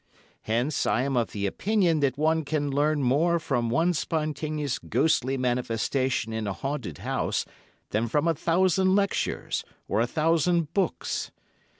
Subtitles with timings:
[0.41, 5.37] Hence, I am of the opinion that one can learn more from one spontaneous ghostly
[5.37, 7.45] manifestation in a haunted house
[7.91, 11.29] than from a thousand lectures, or a thousand books.